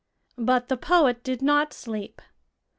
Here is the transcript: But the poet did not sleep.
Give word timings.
But 0.39 0.67
the 0.67 0.77
poet 0.77 1.23
did 1.23 1.43
not 1.43 1.73
sleep. 1.73 2.23